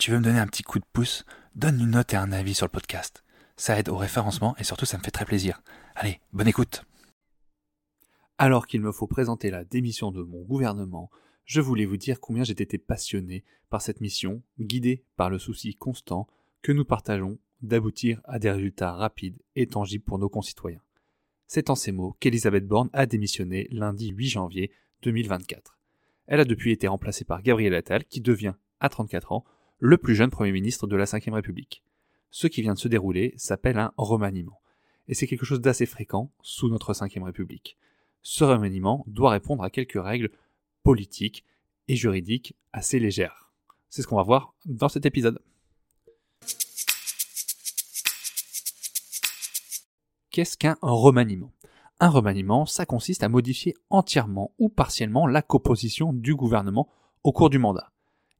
Tu 0.00 0.10
veux 0.10 0.18
me 0.18 0.24
donner 0.24 0.38
un 0.38 0.46
petit 0.46 0.62
coup 0.62 0.78
de 0.78 0.84
pouce, 0.94 1.26
donne 1.54 1.78
une 1.78 1.90
note 1.90 2.14
et 2.14 2.16
un 2.16 2.32
avis 2.32 2.54
sur 2.54 2.64
le 2.64 2.70
podcast. 2.70 3.22
Ça 3.58 3.78
aide 3.78 3.90
au 3.90 3.98
référencement 3.98 4.56
et 4.56 4.64
surtout 4.64 4.86
ça 4.86 4.96
me 4.96 5.02
fait 5.02 5.10
très 5.10 5.26
plaisir. 5.26 5.62
Allez, 5.94 6.20
bonne 6.32 6.48
écoute. 6.48 6.86
Alors 8.38 8.66
qu'il 8.66 8.80
me 8.80 8.92
faut 8.92 9.06
présenter 9.06 9.50
la 9.50 9.62
démission 9.62 10.10
de 10.10 10.22
mon 10.22 10.40
gouvernement, 10.40 11.10
je 11.44 11.60
voulais 11.60 11.84
vous 11.84 11.98
dire 11.98 12.18
combien 12.18 12.44
j'ai 12.44 12.52
été 12.52 12.78
passionné 12.78 13.44
par 13.68 13.82
cette 13.82 14.00
mission, 14.00 14.42
guidé 14.58 15.04
par 15.16 15.28
le 15.28 15.38
souci 15.38 15.74
constant 15.74 16.26
que 16.62 16.72
nous 16.72 16.86
partageons 16.86 17.38
d'aboutir 17.60 18.22
à 18.24 18.38
des 18.38 18.50
résultats 18.50 18.92
rapides 18.92 19.38
et 19.54 19.66
tangibles 19.66 20.04
pour 20.04 20.18
nos 20.18 20.30
concitoyens. 20.30 20.80
C'est 21.46 21.68
en 21.68 21.74
ces 21.74 21.92
mots 21.92 22.16
qu'Elisabeth 22.20 22.66
Borne 22.66 22.88
a 22.94 23.04
démissionné 23.04 23.68
lundi 23.70 24.08
8 24.08 24.28
janvier 24.28 24.72
2024. 25.02 25.78
Elle 26.26 26.40
a 26.40 26.46
depuis 26.46 26.72
été 26.72 26.88
remplacée 26.88 27.26
par 27.26 27.42
Gabriel 27.42 27.74
Attal, 27.74 28.06
qui 28.06 28.22
devient, 28.22 28.54
à 28.78 28.88
34 28.88 29.32
ans, 29.32 29.44
le 29.80 29.96
plus 29.96 30.14
jeune 30.14 30.30
Premier 30.30 30.52
ministre 30.52 30.86
de 30.86 30.94
la 30.94 31.06
Ve 31.06 31.32
République. 31.32 31.82
Ce 32.30 32.46
qui 32.46 32.60
vient 32.60 32.74
de 32.74 32.78
se 32.78 32.86
dérouler 32.86 33.32
s'appelle 33.36 33.78
un 33.78 33.92
remaniement. 33.96 34.60
Et 35.08 35.14
c'est 35.14 35.26
quelque 35.26 35.46
chose 35.46 35.60
d'assez 35.60 35.86
fréquent 35.86 36.30
sous 36.42 36.68
notre 36.68 36.92
Ve 36.92 37.24
République. 37.24 37.78
Ce 38.22 38.44
remaniement 38.44 39.04
doit 39.06 39.30
répondre 39.30 39.64
à 39.64 39.70
quelques 39.70 40.00
règles 40.00 40.30
politiques 40.82 41.44
et 41.88 41.96
juridiques 41.96 42.54
assez 42.72 43.00
légères. 43.00 43.50
C'est 43.88 44.02
ce 44.02 44.06
qu'on 44.06 44.16
va 44.16 44.22
voir 44.22 44.54
dans 44.66 44.90
cet 44.90 45.06
épisode. 45.06 45.40
Qu'est-ce 50.30 50.58
qu'un 50.58 50.76
remaniement? 50.82 51.52
Un 51.98 52.08
remaniement, 52.08 52.66
ça 52.66 52.86
consiste 52.86 53.24
à 53.24 53.28
modifier 53.28 53.74
entièrement 53.88 54.54
ou 54.58 54.68
partiellement 54.68 55.26
la 55.26 55.42
composition 55.42 56.12
du 56.12 56.34
gouvernement 56.34 56.88
au 57.24 57.32
cours 57.32 57.50
du 57.50 57.58
mandat. 57.58 57.90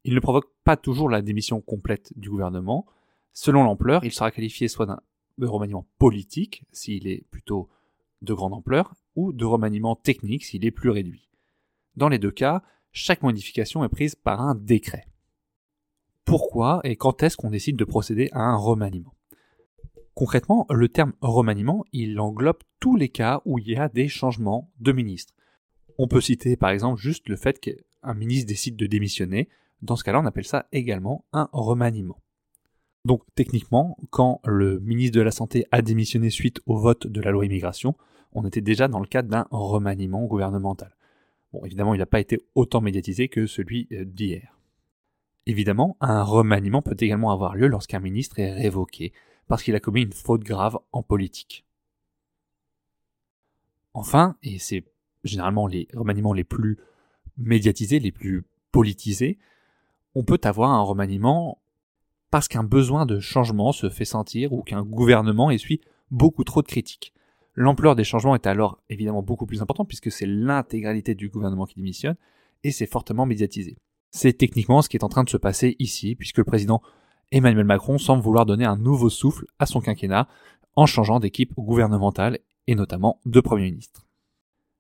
Il 0.05 0.15
ne 0.15 0.21
provoque 0.21 0.53
pas 0.65 0.77
toujours 0.77 1.11
la 1.11 1.23
démission 1.23 1.61
complète 1.61 2.13
du 2.17 2.31
gouvernement. 2.31 2.87
Selon 3.33 3.65
l'ampleur, 3.65 4.05
il 4.05 4.13
sera 4.13 4.31
qualifié 4.31 4.69
soit 4.69 4.87
d'un 4.87 5.01
remaniement 5.41 5.87
politique, 5.99 6.65
s'il 6.73 7.07
est 7.07 7.25
plutôt 7.31 7.69
de 8.23 8.35
grande 8.35 8.55
ampleur, 8.55 8.95
ou 9.17 9.33
de 9.33 9.45
remaniement 9.45 9.97
technique 9.97 10.45
s'il 10.45 10.65
est 10.65 10.71
plus 10.71 10.91
réduit. 10.91 11.29
Dans 11.97 12.09
les 12.09 12.19
deux 12.19 12.31
cas, 12.31 12.63
chaque 12.93 13.23
modification 13.23 13.85
est 13.85 13.89
prise 13.89 14.15
par 14.15 14.41
un 14.41 14.55
décret. 14.55 15.07
Pourquoi 16.25 16.81
et 16.85 16.97
quand 16.97 17.23
est-ce 17.23 17.37
qu'on 17.37 17.51
décide 17.51 17.77
de 17.77 17.85
procéder 17.85 18.29
à 18.33 18.41
un 18.41 18.57
remaniement? 18.57 19.15
Concrètement, 20.15 20.67
le 20.71 20.89
terme 20.89 21.13
remaniement, 21.21 21.85
il 21.93 22.21
englobe 22.21 22.59
tous 22.79 22.97
les 22.97 23.09
cas 23.09 23.41
où 23.45 23.59
il 23.59 23.69
y 23.69 23.77
a 23.77 23.89
des 23.89 24.09
changements 24.09 24.71
de 24.79 24.93
ministre. 24.93 25.35
On 25.99 26.09
peut 26.09 26.21
citer 26.21 26.57
par 26.57 26.71
exemple 26.71 27.01
juste 27.01 27.29
le 27.29 27.37
fait 27.37 27.59
qu'un 27.59 28.15
ministre 28.15 28.49
décide 28.49 28.77
de 28.77 28.87
démissionner. 28.87 29.49
Dans 29.83 29.97
ce 29.97 30.05
cas-là, 30.05 30.21
on 30.21 30.27
appelle 30.27 30.45
ça 30.45 30.67
également 30.73 31.25
un 31.33 31.49
remaniement. 31.53 32.21
Donc 33.05 33.23
techniquement, 33.35 33.97
quand 34.11 34.41
le 34.45 34.79
ministre 34.81 35.17
de 35.17 35.23
la 35.23 35.31
Santé 35.31 35.67
a 35.71 35.81
démissionné 35.83 36.31
suite 36.31 36.61
au 36.67 36.77
vote 36.77 37.07
de 37.07 37.21
la 37.21 37.31
loi 37.31 37.47
immigration, 37.47 37.97
on 38.33 38.45
était 38.45 38.61
déjà 38.61 38.89
dans 38.89 39.01
le 39.01 39.07
cadre 39.07 39.29
d'un 39.29 39.47
remaniement 39.51 40.25
gouvernemental. 40.25 40.95
Bon, 41.53 41.65
évidemment, 41.65 41.95
il 41.95 41.99
n'a 41.99 42.07
pas 42.07 42.21
été 42.21 42.39
autant 42.55 42.81
médiatisé 42.81 43.29
que 43.29 43.47
celui 43.47 43.89
euh, 43.93 44.05
d'hier. 44.05 44.57
Évidemment, 45.47 45.97
un 46.01 46.23
remaniement 46.23 46.83
peut 46.83 46.97
également 46.99 47.33
avoir 47.33 47.57
lieu 47.57 47.67
lorsqu'un 47.67 47.99
ministre 47.99 48.39
est 48.39 48.53
révoqué, 48.53 49.13
parce 49.49 49.63
qu'il 49.63 49.75
a 49.75 49.81
commis 49.81 50.03
une 50.03 50.13
faute 50.13 50.45
grave 50.45 50.79
en 50.93 51.03
politique. 51.03 51.67
Enfin, 53.95 54.37
et 54.43 54.59
c'est 54.59 54.85
généralement 55.25 55.67
les 55.67 55.89
remaniements 55.95 56.33
les 56.33 56.45
plus 56.45 56.79
médiatisés, 57.37 57.99
les 57.99 58.13
plus 58.13 58.45
politisés, 58.71 59.39
on 60.15 60.25
peut 60.25 60.41
avoir 60.45 60.71
un 60.71 60.83
remaniement 60.83 61.61
parce 62.31 62.49
qu'un 62.49 62.65
besoin 62.65 63.07
de 63.07 63.19
changement 63.19 63.73
se 63.73 63.91
fait 63.91 64.05
sentir 64.05 64.53
ou 64.53 64.63
qu'un 64.63 64.83
gouvernement 64.83 65.51
essuie 65.51 65.81
beaucoup 66.11 66.45
trop 66.45 66.63
de 66.63 66.69
critiques. 66.69 67.13
L'ampleur 67.55 67.97
des 67.97 68.05
changements 68.05 68.35
est 68.35 68.47
alors 68.47 68.81
évidemment 68.89 69.23
beaucoup 69.23 69.47
plus 69.47 69.63
importante 69.63 69.89
puisque 69.89 70.13
c'est 70.13 70.27
l'intégralité 70.27 71.15
du 71.15 71.29
gouvernement 71.29 71.67
qui 71.67 71.75
démissionne 71.75 72.17
et 72.63 72.71
c'est 72.71 72.87
fortement 72.87 73.27
médiatisé. 73.27 73.77
C'est 74.11 74.33
techniquement 74.33 74.83
ce 74.83 74.89
qui 74.89 74.97
est 74.97 75.05
en 75.05 75.09
train 75.09 75.25
de 75.25 75.31
se 75.31 75.37
passer 75.37 75.77
ici 75.79 76.15
puisque 76.15 76.39
le 76.39 76.45
président 76.45 76.83
Emmanuel 77.33 77.65
Macron 77.65 77.99
semble 77.99 78.23
vouloir 78.23 78.47
donner 78.47 78.65
un 78.65 78.77
nouveau 78.77 79.09
souffle 79.09 79.47
à 79.59 79.67
son 79.67 79.81
quinquennat 79.81 80.29
en 80.75 80.87
changeant 80.87 81.21
d'équipe 81.21 81.55
gouvernementale 81.57 82.39
et 82.67 82.75
notamment 82.75 83.21
de 83.27 83.41
Premier 83.41 83.65
ministre. 83.65 84.07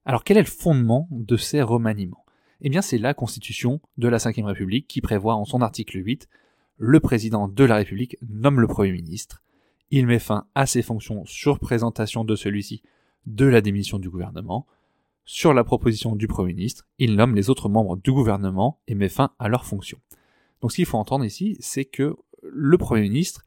Alors 0.04 0.24
quel 0.24 0.36
est 0.36 0.42
le 0.42 0.46
fondement 0.46 1.08
de 1.10 1.36
ces 1.36 1.62
remaniements? 1.62 2.24
Eh 2.62 2.68
bien 2.68 2.82
c'est 2.82 2.98
la 2.98 3.14
Constitution 3.14 3.80
de 3.96 4.08
la 4.08 4.18
Ve 4.18 4.44
République 4.44 4.86
qui 4.86 5.00
prévoit 5.00 5.34
en 5.34 5.44
son 5.44 5.62
article 5.62 6.04
8 6.04 6.28
le 6.76 6.98
président 6.98 7.46
de 7.46 7.64
la 7.64 7.76
République 7.76 8.16
nomme 8.26 8.60
le 8.60 8.66
Premier 8.66 8.92
ministre, 8.92 9.42
il 9.90 10.06
met 10.06 10.18
fin 10.18 10.46
à 10.54 10.66
ses 10.66 10.82
fonctions 10.82 11.24
sur 11.26 11.58
présentation 11.58 12.24
de 12.24 12.36
celui-ci 12.36 12.82
de 13.26 13.44
la 13.44 13.60
démission 13.60 13.98
du 13.98 14.08
gouvernement, 14.08 14.66
sur 15.24 15.52
la 15.52 15.62
proposition 15.62 16.16
du 16.16 16.26
Premier 16.26 16.54
ministre, 16.54 16.86
il 16.98 17.16
nomme 17.16 17.34
les 17.34 17.50
autres 17.50 17.68
membres 17.68 17.96
du 17.96 18.12
gouvernement 18.12 18.80
et 18.88 18.94
met 18.94 19.08
fin 19.08 19.32
à 19.38 19.48
leurs 19.48 19.66
fonctions. 19.66 20.00
Donc 20.60 20.72
ce 20.72 20.76
qu'il 20.76 20.86
faut 20.86 20.98
entendre 20.98 21.24
ici, 21.24 21.56
c'est 21.60 21.84
que 21.84 22.16
le 22.42 22.78
Premier 22.78 23.02
ministre 23.02 23.44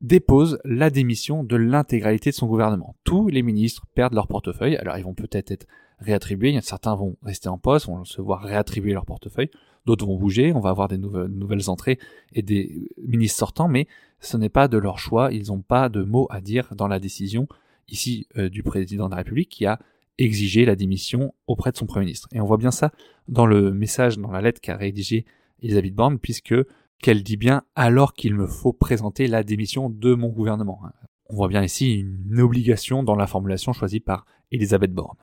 dépose 0.00 0.58
la 0.64 0.90
démission 0.90 1.44
de 1.44 1.56
l'intégralité 1.56 2.30
de 2.30 2.34
son 2.34 2.46
gouvernement. 2.46 2.96
Tous 3.04 3.28
les 3.28 3.42
ministres 3.42 3.86
perdent 3.94 4.14
leur 4.14 4.28
portefeuille, 4.28 4.76
alors 4.76 4.98
ils 4.98 5.04
vont 5.04 5.14
peut-être 5.14 5.50
être 5.50 5.66
réattribués, 5.98 6.58
certains 6.62 6.94
vont 6.94 7.16
rester 7.22 7.48
en 7.48 7.58
poste, 7.58 7.86
vont 7.86 8.04
se 8.04 8.20
voir 8.20 8.42
réattribuer 8.42 8.92
leur 8.92 9.06
portefeuille, 9.06 9.50
d'autres 9.86 10.06
vont 10.06 10.16
bouger, 10.16 10.52
on 10.52 10.60
va 10.60 10.70
avoir 10.70 10.88
des 10.88 10.98
nouvelles, 10.98 11.68
entrées 11.68 11.98
et 12.32 12.42
des 12.42 12.88
ministres 13.02 13.38
sortants, 13.38 13.68
mais 13.68 13.86
ce 14.20 14.36
n'est 14.36 14.48
pas 14.48 14.68
de 14.68 14.78
leur 14.78 14.98
choix, 14.98 15.32
ils 15.32 15.48
n'ont 15.48 15.62
pas 15.62 15.88
de 15.88 16.02
mots 16.02 16.26
à 16.30 16.40
dire 16.40 16.74
dans 16.74 16.88
la 16.88 16.98
décision 16.98 17.46
ici 17.88 18.26
euh, 18.36 18.48
du 18.48 18.62
président 18.62 19.06
de 19.06 19.10
la 19.10 19.18
République 19.18 19.50
qui 19.50 19.66
a 19.66 19.78
exigé 20.18 20.64
la 20.64 20.76
démission 20.76 21.34
auprès 21.46 21.72
de 21.72 21.76
son 21.76 21.86
Premier 21.86 22.06
ministre. 22.06 22.28
Et 22.32 22.40
on 22.40 22.46
voit 22.46 22.56
bien 22.56 22.70
ça 22.70 22.92
dans 23.28 23.46
le 23.46 23.72
message, 23.72 24.18
dans 24.18 24.30
la 24.30 24.40
lettre 24.40 24.60
qu'a 24.60 24.76
rédigée 24.76 25.24
Elisabeth 25.60 25.94
Borne, 25.94 26.18
puisque 26.18 26.54
qu'elle 27.02 27.22
dit 27.22 27.36
bien 27.36 27.62
alors 27.74 28.14
qu'il 28.14 28.34
me 28.34 28.46
faut 28.46 28.72
présenter 28.72 29.26
la 29.26 29.42
démission 29.42 29.90
de 29.90 30.14
mon 30.14 30.28
gouvernement. 30.28 30.80
On 31.28 31.36
voit 31.36 31.48
bien 31.48 31.62
ici 31.62 31.94
une 31.94 32.40
obligation 32.40 33.02
dans 33.02 33.16
la 33.16 33.26
formulation 33.26 33.72
choisie 33.72 34.00
par 34.00 34.24
Elisabeth 34.52 34.92
Borne. 34.92 35.16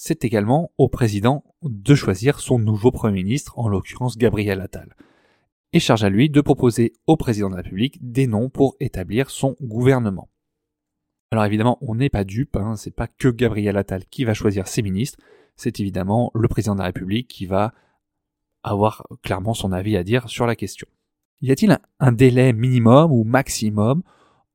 C'est 0.00 0.24
également 0.24 0.70
au 0.78 0.88
président 0.88 1.42
de 1.62 1.96
choisir 1.96 2.38
son 2.38 2.60
nouveau 2.60 2.92
Premier 2.92 3.24
ministre, 3.24 3.58
en 3.58 3.66
l'occurrence 3.66 4.16
Gabriel 4.16 4.60
Attal, 4.60 4.94
et 5.72 5.80
charge 5.80 6.04
à 6.04 6.08
lui 6.08 6.30
de 6.30 6.40
proposer 6.40 6.92
au 7.08 7.16
président 7.16 7.50
de 7.50 7.56
la 7.56 7.62
République 7.62 7.98
des 8.00 8.28
noms 8.28 8.48
pour 8.48 8.76
établir 8.78 9.28
son 9.28 9.56
gouvernement. 9.60 10.28
Alors 11.32 11.44
évidemment, 11.44 11.78
on 11.80 11.96
n'est 11.96 12.10
pas 12.10 12.22
dupe, 12.22 12.54
hein, 12.54 12.76
c'est 12.76 12.94
pas 12.94 13.08
que 13.08 13.26
Gabriel 13.26 13.76
Attal 13.76 14.06
qui 14.06 14.24
va 14.24 14.34
choisir 14.34 14.68
ses 14.68 14.82
ministres, 14.82 15.18
c'est 15.56 15.80
évidemment 15.80 16.30
le 16.32 16.46
président 16.46 16.74
de 16.74 16.78
la 16.78 16.86
République 16.86 17.26
qui 17.26 17.46
va 17.46 17.74
avoir 18.62 19.04
clairement 19.24 19.52
son 19.52 19.72
avis 19.72 19.96
à 19.96 20.04
dire 20.04 20.28
sur 20.28 20.46
la 20.46 20.54
question. 20.54 20.86
Y 21.40 21.50
a-t-il 21.50 21.76
un 21.98 22.12
délai 22.12 22.52
minimum 22.52 23.10
ou 23.10 23.24
maximum 23.24 24.04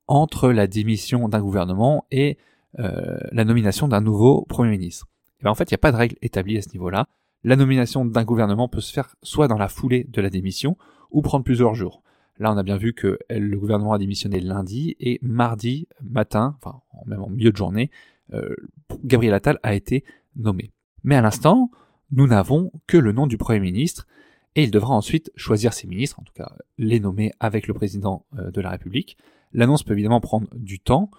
entre 0.07 0.53
la 0.53 0.67
démission 0.67 1.27
d'un 1.27 1.41
gouvernement 1.41 2.05
et 2.11 2.37
euh, 2.79 3.19
la 3.33 3.43
nomination 3.43 3.89
d'un 3.89 4.01
nouveau 4.01 4.45
Premier 4.45 4.71
ministre? 4.71 5.09
Eh 5.43 5.45
bien, 5.45 5.51
En 5.51 5.55
fait, 5.55 5.69
il 5.69 5.73
n'y 5.73 5.75
a 5.75 5.79
pas 5.79 5.91
de 5.91 5.97
règle 5.97 6.15
établie 6.21 6.57
à 6.57 6.61
ce 6.61 6.69
niveau-là. 6.69 7.07
La 7.43 7.57
nomination 7.57 8.05
d'un 8.05 8.23
gouvernement 8.23 8.69
peut 8.69 8.79
se 8.79 8.93
faire 8.93 9.15
soit 9.21 9.49
dans 9.49 9.57
la 9.57 9.67
foulée 9.67 10.05
de 10.05 10.21
la 10.21 10.29
démission 10.29 10.77
ou 11.11 11.21
prendre 11.21 11.43
plusieurs 11.43 11.75
jours. 11.75 12.01
Là, 12.39 12.53
on 12.53 12.57
a 12.57 12.63
bien 12.63 12.77
vu 12.77 12.93
que 12.93 13.19
le 13.29 13.59
gouvernement 13.59 13.91
a 13.91 13.97
démissionné 13.97 14.39
lundi 14.39 14.95
et 15.01 15.19
mardi 15.21 15.87
matin, 16.01 16.55
enfin 16.57 16.79
même 17.05 17.21
en 17.21 17.29
milieu 17.29 17.51
de 17.51 17.57
journée, 17.57 17.91
euh, 18.33 18.55
Gabriel 19.03 19.33
Attal 19.33 19.59
a 19.63 19.75
été 19.75 20.05
nommé. 20.37 20.71
Mais 21.03 21.15
à 21.15 21.21
l'instant, 21.21 21.69
nous 22.11 22.25
n'avons 22.25 22.71
que 22.87 22.97
le 22.97 23.11
nom 23.11 23.27
du 23.27 23.37
Premier 23.37 23.59
ministre 23.59 24.07
et 24.55 24.63
il 24.63 24.71
devra 24.71 24.95
ensuite 24.95 25.29
choisir 25.35 25.73
ses 25.73 25.87
ministres, 25.87 26.19
en 26.19 26.23
tout 26.23 26.33
cas 26.33 26.55
les 26.77 26.99
nommer 27.01 27.33
avec 27.41 27.67
le 27.67 27.73
président 27.73 28.25
euh, 28.37 28.49
de 28.49 28.61
la 28.61 28.69
République. 28.69 29.17
L'annonce 29.51 29.83
peut 29.83 29.93
évidemment 29.93 30.21
prendre 30.21 30.47
du 30.55 30.79
temps, 30.79 31.11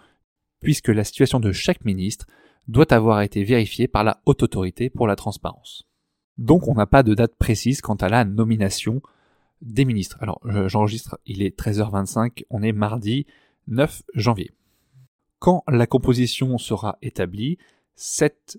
puisque 0.61 0.89
la 0.89 1.05
situation 1.05 1.41
de 1.41 1.53
chaque 1.53 1.85
ministre 1.85 2.27
doit 2.69 2.93
avoir 2.93 3.23
été 3.23 3.45
vérifié 3.45 3.89
par 3.89 4.05
la 4.05 4.21
haute 4.27 4.43
autorité 4.43 4.91
pour 4.91 5.07
la 5.07 5.17
transparence. 5.17 5.87
Donc 6.39 6.69
on 6.69 6.75
n'a 6.75 6.87
pas 6.87 7.03
de 7.03 7.15
date 7.15 7.37
précise 7.37 7.81
quant 7.81 7.95
à 7.95 8.09
la 8.09 8.25
nomination 8.25 9.03
des 9.63 9.85
ministres. 9.85 10.19
Alors 10.21 10.41
j'enregistre, 10.67 11.19
il 11.27 11.43
est 11.43 11.59
13h25, 11.59 12.45
on 12.51 12.63
est 12.63 12.73
mardi 12.73 13.27
9 13.69 14.03
janvier. 14.15 14.53
Quand 15.39 15.63
la 15.69 15.87
composition 15.87 16.59
sera 16.59 16.99
établie, 17.03 17.59
cette 17.95 18.59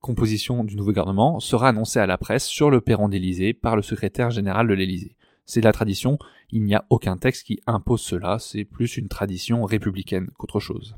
composition 0.00 0.62
du 0.62 0.76
nouveau 0.76 0.90
gouvernement 0.90 1.40
sera 1.40 1.68
annoncée 1.68 1.98
à 1.98 2.06
la 2.06 2.18
presse 2.18 2.46
sur 2.46 2.70
le 2.70 2.80
perron 2.80 3.08
d'Élysée 3.08 3.52
par 3.52 3.76
le 3.76 3.82
secrétaire 3.82 4.30
général 4.30 4.68
de 4.68 4.74
l'Élysée. 4.74 5.16
C'est 5.44 5.62
la 5.62 5.72
tradition, 5.72 6.18
il 6.50 6.62
n'y 6.62 6.74
a 6.74 6.84
aucun 6.90 7.16
texte 7.16 7.46
qui 7.46 7.60
impose 7.66 8.02
cela, 8.02 8.38
c'est 8.38 8.64
plus 8.64 8.96
une 8.96 9.08
tradition 9.08 9.64
républicaine 9.64 10.30
qu'autre 10.36 10.60
chose. 10.60 10.96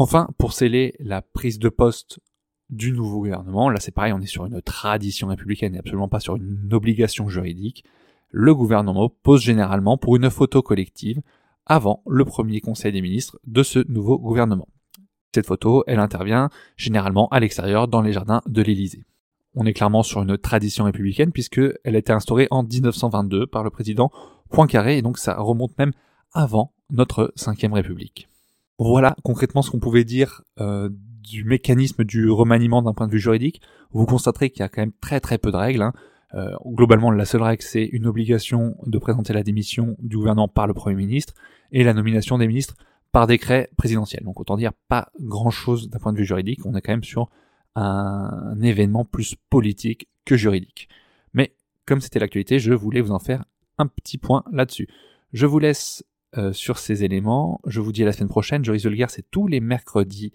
Enfin, 0.00 0.28
pour 0.38 0.52
sceller 0.52 0.94
la 1.00 1.22
prise 1.22 1.58
de 1.58 1.68
poste 1.68 2.20
du 2.70 2.92
nouveau 2.92 3.18
gouvernement, 3.18 3.68
là 3.68 3.80
c'est 3.80 3.90
pareil, 3.90 4.12
on 4.12 4.20
est 4.20 4.26
sur 4.26 4.46
une 4.46 4.62
tradition 4.62 5.26
républicaine 5.26 5.74
et 5.74 5.78
absolument 5.78 6.08
pas 6.08 6.20
sur 6.20 6.36
une 6.36 6.68
obligation 6.72 7.28
juridique, 7.28 7.84
le 8.30 8.54
gouvernement 8.54 9.08
pose 9.08 9.42
généralement 9.42 9.98
pour 9.98 10.14
une 10.14 10.30
photo 10.30 10.62
collective 10.62 11.20
avant 11.66 12.02
le 12.06 12.24
premier 12.24 12.60
conseil 12.60 12.92
des 12.92 13.02
ministres 13.02 13.40
de 13.44 13.64
ce 13.64 13.80
nouveau 13.90 14.18
gouvernement. 14.20 14.68
Cette 15.34 15.46
photo, 15.46 15.82
elle 15.88 15.98
intervient 15.98 16.48
généralement 16.76 17.28
à 17.30 17.40
l'extérieur 17.40 17.88
dans 17.88 18.00
les 18.00 18.12
jardins 18.12 18.42
de 18.46 18.62
l'Élysée. 18.62 19.04
On 19.54 19.66
est 19.66 19.72
clairement 19.72 20.04
sur 20.04 20.22
une 20.22 20.38
tradition 20.38 20.84
républicaine 20.84 21.32
puisque 21.32 21.60
elle 21.82 21.96
a 21.96 21.98
été 21.98 22.12
instaurée 22.12 22.46
en 22.52 22.62
1922 22.62 23.48
par 23.48 23.64
le 23.64 23.70
président 23.70 24.12
Poincaré 24.50 24.98
et 24.98 25.02
donc 25.02 25.18
ça 25.18 25.34
remonte 25.34 25.76
même 25.76 25.92
avant 26.32 26.72
notre 26.90 27.32
cinquième 27.34 27.72
République. 27.72 28.28
Voilà 28.78 29.16
concrètement 29.24 29.62
ce 29.62 29.70
qu'on 29.70 29.80
pouvait 29.80 30.04
dire 30.04 30.42
euh, 30.60 30.88
du 30.92 31.44
mécanisme 31.44 32.04
du 32.04 32.30
remaniement 32.30 32.82
d'un 32.82 32.94
point 32.94 33.06
de 33.06 33.12
vue 33.12 33.18
juridique. 33.18 33.60
Vous 33.90 34.06
constaterez 34.06 34.50
qu'il 34.50 34.60
y 34.60 34.62
a 34.62 34.68
quand 34.68 34.82
même 34.82 34.92
très 35.00 35.20
très 35.20 35.38
peu 35.38 35.50
de 35.50 35.56
règles. 35.56 35.82
Hein. 35.82 35.92
Euh, 36.34 36.52
globalement, 36.64 37.10
la 37.10 37.24
seule 37.24 37.42
règle, 37.42 37.62
c'est 37.62 37.84
une 37.84 38.06
obligation 38.06 38.76
de 38.86 38.98
présenter 38.98 39.32
la 39.32 39.42
démission 39.42 39.96
du 39.98 40.16
gouvernement 40.16 40.48
par 40.48 40.66
le 40.66 40.74
Premier 40.74 40.96
ministre 40.96 41.34
et 41.72 41.84
la 41.84 41.94
nomination 41.94 42.38
des 42.38 42.46
ministres 42.46 42.76
par 43.12 43.26
décret 43.26 43.70
présidentiel. 43.76 44.22
Donc 44.24 44.38
autant 44.38 44.56
dire 44.56 44.72
pas 44.88 45.10
grand-chose 45.20 45.88
d'un 45.88 45.98
point 45.98 46.12
de 46.12 46.18
vue 46.18 46.26
juridique, 46.26 46.64
on 46.64 46.74
est 46.74 46.82
quand 46.82 46.92
même 46.92 47.04
sur 47.04 47.30
un 47.74 48.60
événement 48.60 49.04
plus 49.04 49.34
politique 49.50 50.08
que 50.24 50.36
juridique. 50.36 50.88
Mais 51.32 51.54
comme 51.86 52.00
c'était 52.00 52.18
l'actualité, 52.18 52.58
je 52.58 52.72
voulais 52.72 53.00
vous 53.00 53.12
en 53.12 53.18
faire 53.18 53.44
un 53.78 53.86
petit 53.86 54.18
point 54.18 54.44
là-dessus. 54.52 54.88
Je 55.32 55.46
vous 55.46 55.58
laisse 55.58 56.04
euh, 56.36 56.52
sur 56.52 56.78
ces 56.78 57.04
éléments, 57.04 57.60
je 57.66 57.80
vous 57.80 57.92
dis 57.92 58.02
à 58.02 58.06
la 58.06 58.12
semaine 58.12 58.28
prochaine, 58.28 58.64
Joris 58.64 58.86
Guerre, 58.86 59.10
c'est 59.10 59.30
tous 59.30 59.46
les 59.46 59.60
mercredis 59.60 60.32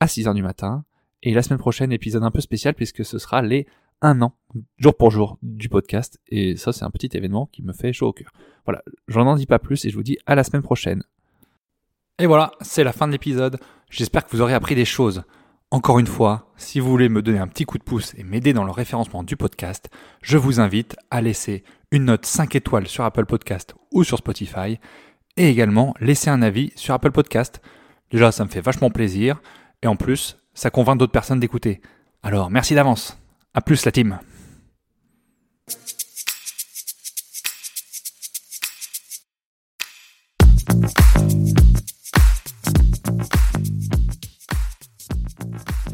à 0.00 0.06
6h 0.06 0.34
du 0.34 0.42
matin, 0.42 0.84
et 1.22 1.32
la 1.32 1.42
semaine 1.42 1.58
prochaine, 1.58 1.90
épisode 1.90 2.22
un 2.22 2.30
peu 2.30 2.40
spécial 2.40 2.74
puisque 2.74 3.04
ce 3.04 3.18
sera 3.18 3.42
les 3.42 3.66
un 4.02 4.20
an, 4.20 4.34
jour 4.76 4.94
pour 4.96 5.10
jour, 5.10 5.38
du 5.42 5.68
podcast. 5.68 6.20
Et 6.28 6.56
ça, 6.56 6.72
c'est 6.72 6.84
un 6.84 6.90
petit 6.90 7.08
événement 7.16 7.46
qui 7.46 7.62
me 7.62 7.72
fait 7.72 7.92
chaud 7.92 8.08
au 8.08 8.12
cœur. 8.12 8.30
Voilà, 8.66 8.82
j'en 9.08 9.26
en 9.26 9.34
dis 9.34 9.46
pas 9.46 9.58
plus 9.58 9.84
et 9.86 9.90
je 9.90 9.96
vous 9.96 10.02
dis 10.02 10.18
à 10.26 10.34
la 10.34 10.44
semaine 10.44 10.62
prochaine. 10.62 11.02
Et 12.18 12.26
voilà, 12.26 12.52
c'est 12.60 12.84
la 12.84 12.92
fin 12.92 13.06
de 13.06 13.12
l'épisode. 13.12 13.58
J'espère 13.90 14.24
que 14.26 14.36
vous 14.36 14.42
aurez 14.42 14.54
appris 14.54 14.74
des 14.74 14.84
choses. 14.84 15.24
Encore 15.70 15.98
une 15.98 16.06
fois, 16.06 16.52
si 16.56 16.78
vous 16.78 16.88
voulez 16.88 17.08
me 17.08 17.22
donner 17.22 17.38
un 17.38 17.48
petit 17.48 17.64
coup 17.64 17.78
de 17.78 17.82
pouce 17.82 18.14
et 18.16 18.22
m'aider 18.22 18.52
dans 18.52 18.64
le 18.64 18.70
référencement 18.70 19.24
du 19.24 19.36
podcast, 19.36 19.88
je 20.22 20.36
vous 20.36 20.60
invite 20.60 20.96
à 21.10 21.22
laisser 21.22 21.64
une 21.94 22.06
note 22.06 22.26
5 22.26 22.56
étoiles 22.56 22.88
sur 22.88 23.04
Apple 23.04 23.24
Podcast 23.24 23.76
ou 23.92 24.02
sur 24.02 24.18
Spotify 24.18 24.80
et 25.36 25.48
également 25.48 25.94
laisser 26.00 26.28
un 26.28 26.42
avis 26.42 26.72
sur 26.74 26.92
Apple 26.92 27.12
Podcast. 27.12 27.62
Déjà, 28.10 28.32
ça 28.32 28.44
me 28.44 28.50
fait 28.50 28.60
vachement 28.60 28.90
plaisir 28.90 29.40
et 29.80 29.86
en 29.86 29.94
plus, 29.94 30.36
ça 30.54 30.70
convainc 30.70 30.98
d'autres 30.98 31.12
personnes 31.12 31.38
d'écouter. 31.38 31.80
Alors, 32.24 32.50
merci 32.50 32.74
d'avance. 32.74 33.16
À 33.54 33.60
plus 33.60 33.84
la 33.84 33.92
team. 33.92 34.18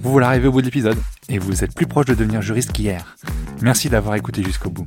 Vous 0.01 0.13
voilà 0.13 0.29
arrivé 0.29 0.49
au 0.49 0.53
bout 0.53 0.63
de 0.63 0.67
l'épisode 0.67 0.99
et 1.29 1.39
vous 1.39 1.63
êtes 1.63 1.75
plus 1.75 1.87
proche 1.87 2.07
de 2.07 2.15
devenir 2.15 2.41
juriste 2.41 2.73
qu'hier. 2.73 3.19
Merci 3.61 3.91
d'avoir 3.91 4.15
écouté 4.15 4.43
jusqu'au 4.43 4.71
bout. 4.71 4.87